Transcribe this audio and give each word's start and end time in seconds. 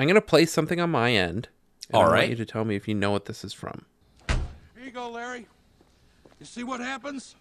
I'm 0.00 0.06
gonna 0.08 0.22
play 0.22 0.46
something 0.46 0.80
on 0.80 0.88
my 0.88 1.12
end. 1.12 1.48
and 1.90 1.96
All 1.96 2.10
I 2.10 2.20
want 2.20 2.30
you 2.30 2.36
to 2.36 2.46
tell 2.46 2.64
me 2.64 2.74
if 2.74 2.88
you 2.88 2.94
know 2.94 3.10
what 3.10 3.26
this 3.26 3.44
is 3.44 3.52
from. 3.52 3.84
Here 4.28 4.38
you 4.82 4.90
go, 4.92 5.10
Larry. 5.10 5.46
You 6.38 6.46
see 6.46 6.64
what 6.64 6.80
happens? 6.80 7.34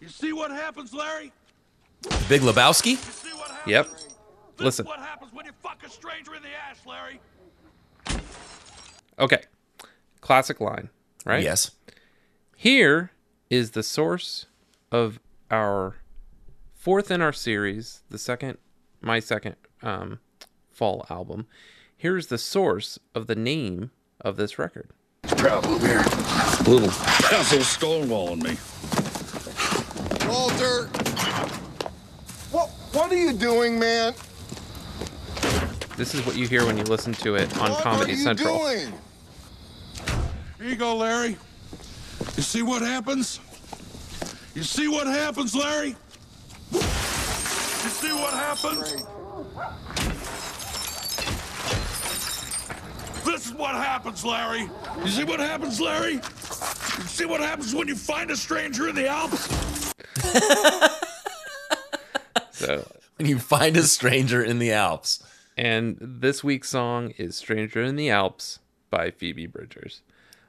You 0.00 0.08
see 0.08 0.32
what 0.32 0.50
happens, 0.50 0.92
Larry? 0.92 1.30
Big 2.28 2.40
Lebowski? 2.42 2.90
You 2.90 2.96
see 2.96 3.32
what 3.32 3.48
happens? 3.48 3.70
Yep. 3.70 3.86
This 3.86 4.64
Listen. 4.64 4.86
is 4.86 4.88
what 4.88 4.98
happens 4.98 5.32
when 5.32 5.46
you 5.46 5.52
fuck 5.62 5.80
a 5.86 5.88
stranger 5.88 6.34
in 6.34 6.42
the 6.42 6.48
ass, 6.48 6.80
Larry. 6.84 7.20
Okay. 9.20 9.42
Classic 10.20 10.60
line, 10.60 10.88
right? 11.24 11.44
Yes. 11.44 11.70
Here 12.56 13.12
is 13.50 13.70
the 13.70 13.84
source 13.84 14.46
of 14.90 15.20
our 15.48 15.94
fourth 16.74 17.12
in 17.12 17.22
our 17.22 17.32
series, 17.32 18.02
the 18.10 18.18
second, 18.18 18.58
my 19.00 19.20
second 19.20 19.54
um, 19.84 20.18
fall 20.72 21.06
album. 21.10 21.46
Here's 21.96 22.26
the 22.26 22.38
source 22.38 22.98
of 23.14 23.26
the 23.26 23.36
name 23.36 23.90
of 24.20 24.36
this 24.36 24.58
record. 24.58 24.90
Problem 25.36 25.80
here. 25.80 26.02
Little 26.66 26.90
asshole 26.90 27.60
stonewalling 27.60 28.42
me. 28.42 28.56
Walter! 30.28 30.86
What, 32.50 32.68
what 32.92 33.12
are 33.12 33.16
you 33.16 33.32
doing, 33.32 33.78
man? 33.78 34.14
This 35.96 36.14
is 36.14 36.24
what 36.26 36.36
you 36.36 36.48
hear 36.48 36.64
when 36.66 36.76
you 36.76 36.84
listen 36.84 37.12
to 37.14 37.36
it 37.36 37.56
on 37.58 37.70
what 37.70 37.82
Comedy 37.82 38.12
are 38.12 38.16
you 38.16 38.22
Central. 38.22 38.58
doing? 38.58 38.92
Here 40.58 40.68
you 40.68 40.76
go, 40.76 40.96
Larry. 40.96 41.36
You 42.36 42.42
see 42.42 42.62
what 42.62 42.82
happens? 42.82 43.40
You 44.54 44.62
see 44.62 44.88
what 44.88 45.06
happens, 45.06 45.54
Larry? 45.54 45.94
You 46.72 46.80
see 46.80 48.12
what 48.12 48.32
happens? 48.34 49.04
This 53.24 53.46
is 53.46 53.52
what 53.54 53.74
happens, 53.74 54.24
Larry. 54.24 54.68
You 55.04 55.08
see 55.08 55.24
what 55.24 55.40
happens, 55.40 55.80
Larry? 55.80 56.14
You 56.14 56.20
see 57.08 57.24
what 57.24 57.40
happens 57.40 57.74
when 57.74 57.88
you 57.88 57.94
find 57.96 58.30
a 58.30 58.36
stranger 58.36 58.88
in 58.88 58.94
the 58.94 59.08
Alps? 59.08 59.48
So, 62.52 62.86
When 63.16 63.28
you 63.28 63.38
find 63.40 63.76
a 63.76 63.82
stranger 63.82 64.40
in 64.42 64.58
the 64.60 64.70
Alps. 64.72 65.22
and 65.56 65.96
this 66.00 66.44
week's 66.44 66.68
song 66.68 67.10
is 67.18 67.34
"Stranger 67.36 67.82
in 67.82 67.96
the 67.96 68.08
Alps" 68.08 68.60
by 68.88 69.10
Phoebe 69.10 69.46
Bridgers. 69.46 70.02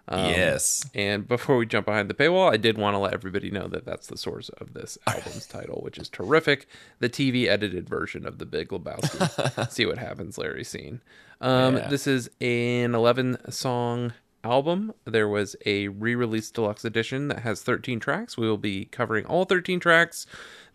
Um, 0.07 0.29
yes. 0.29 0.89
And 0.93 1.25
before 1.27 1.55
we 1.57 1.65
jump 1.65 1.85
behind 1.85 2.09
the 2.09 2.13
paywall, 2.13 2.51
I 2.51 2.57
did 2.57 2.77
want 2.77 2.93
to 2.95 2.97
let 2.99 3.13
everybody 3.13 3.49
know 3.49 3.67
that 3.69 3.85
that's 3.85 4.07
the 4.07 4.17
source 4.17 4.49
of 4.49 4.73
this 4.73 4.97
album's 5.07 5.47
title, 5.47 5.79
which 5.81 5.97
is 5.97 6.09
terrific. 6.09 6.67
The 6.99 7.09
TV 7.09 7.47
edited 7.47 7.87
version 7.87 8.25
of 8.25 8.37
The 8.37 8.45
Big 8.45 8.69
Lebowski. 8.69 9.69
See 9.71 9.85
what 9.85 9.97
happens, 9.97 10.37
Larry 10.37 10.63
scene. 10.65 11.01
Um, 11.39 11.77
Yeah. 11.77 11.87
This 11.87 12.05
is 12.07 12.29
an 12.41 12.93
11 12.95 13.51
song 13.51 14.13
album. 14.43 14.93
There 15.05 15.27
was 15.27 15.55
a 15.65 15.87
re 15.87 16.15
release 16.15 16.51
deluxe 16.51 16.85
edition 16.85 17.27
that 17.29 17.39
has 17.39 17.61
13 17.61 17.99
tracks. 17.99 18.37
We 18.37 18.47
will 18.47 18.57
be 18.57 18.85
covering 18.85 19.25
all 19.25 19.45
13 19.45 19.79
tracks 19.79 20.25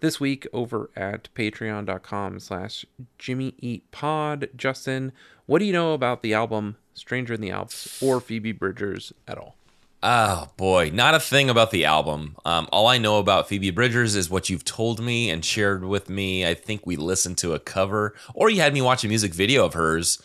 this 0.01 0.21
week 0.21 0.47
over 0.53 0.91
at 0.97 1.29
patreon.com 1.35 2.41
slash 2.41 2.85
Jimmy 3.19 3.55
Eat 3.59 3.91
Pod. 3.91 4.49
Justin, 4.57 5.13
what 5.47 5.59
do 5.59 5.65
you 5.65 5.73
know 5.73 5.93
about 5.93 6.23
the 6.23 6.35
album 6.35 6.77
Stranger 6.95 7.35
in 7.35 7.41
the 7.41 7.51
Alps 7.51 8.03
or 8.03 8.21
Phoebe 8.21 8.53
Bridgers 8.53 9.13
at 9.27 9.39
all? 9.39 9.57
Oh 10.01 10.49
boy, 10.57 10.91
not 10.95 11.15
a 11.15 11.21
thing 11.21 11.51
about 11.51 11.73
the 11.73 11.85
album. 11.85 12.37
Um, 12.45 12.69
all 12.71 12.87
I 12.87 12.99
know 12.99 13.19
about 13.19 13.49
Phoebe 13.49 13.73
Bridgers 13.73 14.15
is 14.15 14.31
what 14.31 14.49
you've 14.49 14.65
told 14.65 15.01
me 15.01 15.29
and 15.29 15.45
shared 15.45 15.85
with 15.85 16.09
me. 16.09 16.47
I 16.47 16.55
think 16.55 16.87
we 16.87 16.95
listened 16.95 17.37
to 17.39 17.53
a 17.53 17.59
cover, 17.59 18.15
or 18.33 18.49
you 18.49 18.61
had 18.61 18.73
me 18.73 18.81
watch 18.81 19.03
a 19.03 19.09
music 19.09 19.35
video 19.35 19.65
of 19.65 19.75
hers 19.75 20.23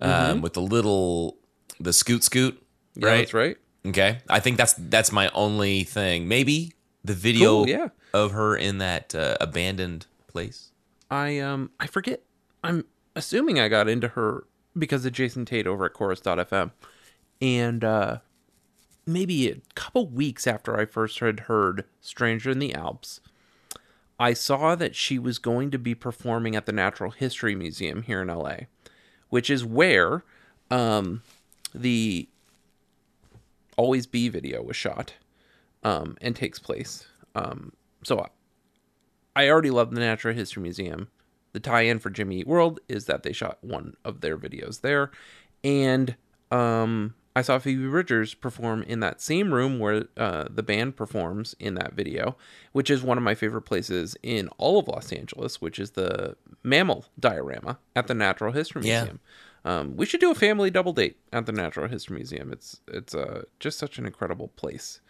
um, 0.00 0.40
with 0.40 0.54
the 0.54 0.62
little 0.62 1.36
the 1.78 1.92
scoot 1.92 2.24
scoot. 2.24 2.58
Yeah, 2.94 3.06
right, 3.08 3.18
that's 3.18 3.34
right. 3.34 3.56
Okay, 3.84 4.18
I 4.28 4.40
think 4.40 4.56
that's 4.58 4.74
that's 4.74 5.10
my 5.12 5.28
only 5.34 5.82
thing. 5.84 6.28
Maybe 6.28 6.72
the 7.04 7.14
video 7.14 7.58
Cool, 7.64 7.68
yeah. 7.68 7.88
of 8.14 8.32
her 8.32 8.56
in 8.56 8.78
that 8.78 9.14
uh, 9.14 9.36
abandoned 9.40 10.06
place. 10.28 10.70
I 11.10 11.38
um 11.38 11.70
I 11.80 11.86
forget. 11.86 12.22
I'm 12.62 12.84
assuming 13.16 13.58
I 13.58 13.68
got 13.68 13.88
into 13.88 14.08
her 14.08 14.44
because 14.78 15.04
of 15.04 15.12
Jason 15.12 15.44
Tate 15.44 15.66
over 15.66 15.84
at 15.84 15.92
chorus.fm. 15.92 16.70
And 17.40 17.84
uh 17.84 18.18
maybe 19.04 19.48
a 19.50 19.56
couple 19.74 20.06
weeks 20.06 20.46
after 20.46 20.78
I 20.78 20.84
first 20.84 21.18
had 21.18 21.40
heard 21.40 21.84
Stranger 22.00 22.50
in 22.50 22.60
the 22.60 22.72
Alps, 22.72 23.20
I 24.18 24.32
saw 24.32 24.76
that 24.76 24.94
she 24.94 25.18
was 25.18 25.38
going 25.40 25.72
to 25.72 25.78
be 25.78 25.94
performing 25.94 26.54
at 26.54 26.66
the 26.66 26.72
Natural 26.72 27.10
History 27.10 27.56
Museum 27.56 28.02
here 28.02 28.22
in 28.22 28.28
LA, 28.28 28.56
which 29.28 29.50
is 29.50 29.64
where 29.64 30.24
um 30.70 31.22
the 31.74 32.28
Always 33.76 34.06
Be 34.06 34.28
video 34.28 34.62
was 34.62 34.76
shot 34.76 35.14
um 35.82 36.16
and 36.20 36.36
takes 36.36 36.58
place. 36.58 37.06
Um 37.34 37.72
so 38.04 38.20
I, 38.20 39.44
I 39.44 39.48
already 39.48 39.70
love 39.70 39.94
the 39.94 40.00
Natural 40.00 40.34
History 40.34 40.62
Museum. 40.62 41.08
The 41.52 41.60
tie-in 41.60 41.98
for 41.98 42.10
Jimmy 42.10 42.38
Eat 42.40 42.46
World 42.46 42.80
is 42.88 43.04
that 43.06 43.22
they 43.22 43.32
shot 43.32 43.58
one 43.60 43.94
of 44.04 44.22
their 44.22 44.38
videos 44.38 44.80
there, 44.80 45.10
and 45.62 46.16
um, 46.50 47.14
I 47.34 47.42
saw 47.42 47.58
Phoebe 47.58 47.88
Bridgers 47.88 48.34
perform 48.34 48.82
in 48.82 49.00
that 49.00 49.20
same 49.20 49.52
room 49.52 49.78
where 49.78 50.04
uh, 50.16 50.46
the 50.50 50.62
band 50.62 50.96
performs 50.96 51.54
in 51.58 51.74
that 51.74 51.94
video, 51.94 52.36
which 52.72 52.90
is 52.90 53.02
one 53.02 53.16
of 53.18 53.24
my 53.24 53.34
favorite 53.34 53.62
places 53.62 54.16
in 54.22 54.48
all 54.58 54.78
of 54.78 54.88
Los 54.88 55.12
Angeles, 55.12 55.60
which 55.60 55.78
is 55.78 55.92
the 55.92 56.36
mammal 56.62 57.06
diorama 57.18 57.78
at 57.96 58.06
the 58.06 58.14
Natural 58.14 58.52
History 58.52 58.82
Yeah. 58.86 59.08
Um, 59.64 59.96
we 59.96 60.06
should 60.06 60.20
do 60.20 60.30
a 60.30 60.34
family 60.34 60.70
double 60.70 60.92
date 60.92 61.18
at 61.32 61.46
the 61.46 61.52
Natural 61.52 61.88
History 61.88 62.16
Museum. 62.16 62.52
It's 62.52 62.80
it's 62.88 63.14
uh, 63.14 63.42
just 63.60 63.78
such 63.78 63.98
an 63.98 64.06
incredible 64.06 64.48
place. 64.48 65.00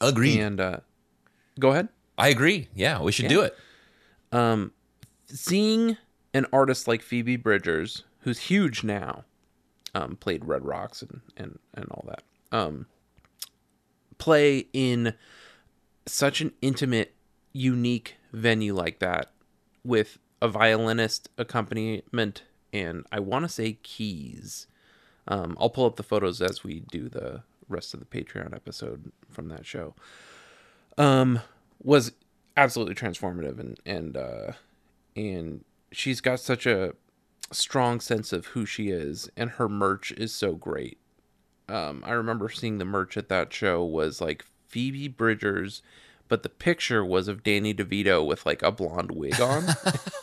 Agreed. 0.00 0.40
And 0.40 0.60
uh, 0.60 0.80
go 1.58 1.70
ahead. 1.70 1.88
I 2.18 2.28
agree. 2.28 2.68
Yeah, 2.74 3.00
we 3.00 3.12
should 3.12 3.28
do 3.28 3.40
it. 3.40 3.56
Um, 4.30 4.72
seeing 5.26 5.96
an 6.32 6.46
artist 6.52 6.86
like 6.86 7.02
Phoebe 7.02 7.36
Bridgers, 7.36 8.04
who's 8.20 8.38
huge 8.40 8.84
now, 8.84 9.24
um, 9.94 10.16
played 10.16 10.44
Red 10.44 10.64
Rocks 10.64 11.02
and, 11.02 11.20
and, 11.36 11.58
and 11.74 11.86
all 11.90 12.04
that, 12.08 12.22
um, 12.56 12.86
play 14.18 14.66
in 14.72 15.14
such 16.06 16.40
an 16.40 16.52
intimate, 16.60 17.14
unique 17.52 18.16
venue 18.32 18.74
like 18.74 18.98
that 18.98 19.32
with 19.84 20.18
a 20.42 20.48
violinist 20.48 21.28
accompaniment 21.38 22.42
and 22.74 23.06
I 23.12 23.20
want 23.20 23.44
to 23.44 23.48
say 23.48 23.78
keys. 23.82 24.66
Um, 25.26 25.56
I'll 25.58 25.70
pull 25.70 25.86
up 25.86 25.96
the 25.96 26.02
photos 26.02 26.42
as 26.42 26.64
we 26.64 26.80
do 26.80 27.08
the 27.08 27.44
rest 27.68 27.94
of 27.94 28.00
the 28.00 28.06
Patreon 28.06 28.54
episode 28.54 29.12
from 29.30 29.48
that 29.48 29.64
show. 29.64 29.94
Um, 30.98 31.40
was 31.82 32.12
absolutely 32.56 32.94
transformative 32.94 33.58
and 33.58 33.78
and 33.86 34.16
uh, 34.16 34.52
and 35.16 35.64
she's 35.92 36.20
got 36.20 36.40
such 36.40 36.66
a 36.66 36.94
strong 37.52 38.00
sense 38.00 38.32
of 38.32 38.46
who 38.46 38.66
she 38.66 38.88
is, 38.88 39.30
and 39.36 39.50
her 39.52 39.68
merch 39.68 40.12
is 40.12 40.34
so 40.34 40.54
great. 40.54 40.98
Um, 41.68 42.02
I 42.04 42.12
remember 42.12 42.48
seeing 42.50 42.78
the 42.78 42.84
merch 42.84 43.16
at 43.16 43.28
that 43.28 43.52
show 43.52 43.84
was 43.84 44.20
like 44.20 44.44
Phoebe 44.68 45.08
Bridgers, 45.08 45.80
but 46.28 46.42
the 46.42 46.48
picture 46.48 47.04
was 47.04 47.28
of 47.28 47.42
Danny 47.42 47.72
DeVito 47.72 48.26
with 48.26 48.44
like 48.44 48.62
a 48.62 48.72
blonde 48.72 49.12
wig 49.12 49.40
on. 49.40 49.66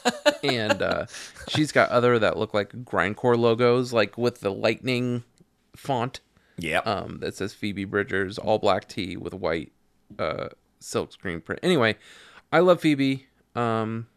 and 0.43 0.81
uh, 0.81 1.05
she's 1.47 1.71
got 1.71 1.89
other 1.89 2.17
that 2.19 2.37
look 2.37 2.53
like 2.53 2.71
grindcore 2.85 3.37
logos, 3.37 3.93
like 3.93 4.17
with 4.17 4.41
the 4.41 4.51
lightning 4.51 5.23
font 5.75 6.19
Yeah. 6.57 6.79
um, 6.79 7.19
that 7.19 7.35
says 7.35 7.53
Phoebe 7.53 7.85
Bridgers, 7.85 8.37
all 8.37 8.59
black 8.59 8.87
tee 8.87 9.15
with 9.17 9.33
white 9.33 9.71
uh, 10.19 10.49
silk 10.79 11.11
screen 11.13 11.41
print. 11.41 11.59
Anyway, 11.63 11.95
I 12.51 12.59
love 12.59 12.81
Phoebe, 12.81 13.27
um, 13.55 14.07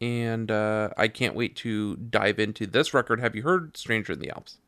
and 0.00 0.50
uh, 0.50 0.90
I 0.96 1.08
can't 1.08 1.34
wait 1.34 1.56
to 1.56 1.96
dive 1.96 2.38
into 2.38 2.66
this 2.66 2.92
record. 2.94 3.20
Have 3.20 3.34
you 3.34 3.42
heard 3.42 3.76
"Stranger 3.76 4.12
in 4.12 4.18
the 4.20 4.30
Alps"? 4.30 4.58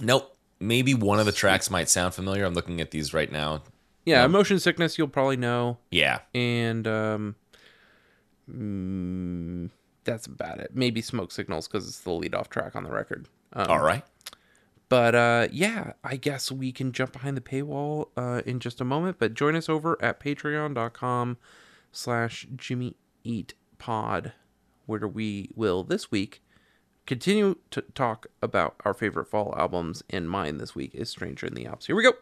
nope. 0.00 0.36
Maybe 0.62 0.92
one 0.92 1.18
of 1.18 1.24
the 1.24 1.32
tracks 1.32 1.70
might 1.70 1.88
sound 1.88 2.12
familiar. 2.14 2.44
I'm 2.44 2.52
looking 2.52 2.82
at 2.82 2.90
these 2.90 3.14
right 3.14 3.32
now. 3.32 3.62
Yeah, 4.04 4.26
"Motion 4.26 4.58
Sickness" 4.58 4.98
you'll 4.98 5.08
probably 5.08 5.38
know, 5.38 5.78
Yeah. 5.90 6.18
and 6.34 6.86
um, 6.86 7.34
mm, 8.50 9.70
that's 10.04 10.26
about 10.26 10.58
it. 10.60 10.70
Maybe 10.74 11.00
"Smoke 11.00 11.32
Signals" 11.32 11.68
because 11.68 11.88
it's 11.88 12.00
the 12.00 12.10
lead 12.10 12.34
off 12.34 12.48
track 12.48 12.76
on 12.76 12.84
the 12.84 12.90
record. 12.90 13.28
Um, 13.52 13.66
All 13.68 13.82
right. 13.82 14.04
But 14.88 15.14
uh, 15.14 15.48
yeah, 15.52 15.92
I 16.02 16.16
guess 16.16 16.50
we 16.50 16.72
can 16.72 16.92
jump 16.92 17.12
behind 17.12 17.36
the 17.36 17.40
paywall 17.40 18.08
uh, 18.16 18.42
in 18.44 18.58
just 18.58 18.80
a 18.80 18.84
moment. 18.84 19.18
But 19.18 19.34
join 19.34 19.54
us 19.54 19.68
over 19.68 19.96
at 20.02 20.20
patreon.com 20.20 21.38
slash 21.92 22.46
Jimmy 22.56 22.96
Eat 23.22 23.54
Pod, 23.78 24.32
where 24.86 25.06
we 25.06 25.50
will 25.54 25.84
this 25.84 26.10
week 26.10 26.42
continue 27.06 27.56
to 27.70 27.82
talk 27.82 28.26
about 28.42 28.74
our 28.84 28.92
favorite 28.92 29.28
fall 29.28 29.54
albums. 29.56 30.02
And 30.10 30.28
mine 30.28 30.58
this 30.58 30.74
week 30.74 30.94
is 30.94 31.08
Stranger 31.08 31.46
in 31.46 31.54
the 31.54 31.66
Alps. 31.66 31.86
Here 31.86 31.94
we 31.94 32.02
go. 32.02 32.14